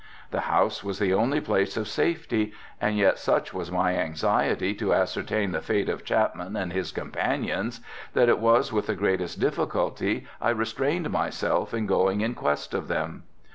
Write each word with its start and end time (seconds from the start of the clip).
The 0.31 0.41
house 0.49 0.83
was 0.83 0.97
the 0.97 1.13
only 1.13 1.39
place 1.39 1.77
of 1.77 1.87
safety 1.87 2.53
and 2.81 2.97
yet 2.97 3.19
such 3.19 3.53
was 3.53 3.71
my 3.71 3.95
anxiety 3.97 4.73
to 4.73 4.95
ascertain 4.95 5.51
the 5.51 5.61
fate 5.61 5.89
of 5.89 6.03
Chapman 6.03 6.55
and 6.55 6.73
his 6.73 6.91
companions 6.91 7.81
that 8.13 8.27
it 8.27 8.39
was 8.39 8.73
with 8.73 8.87
the 8.87 8.95
greatest 8.95 9.39
difficulty 9.39 10.25
I 10.41 10.49
restrained 10.49 11.11
myself 11.11 11.71
in 11.71 11.85
going 11.85 12.21
in 12.21 12.33
quest 12.33 12.73
of 12.73 12.87
them. 12.87 13.25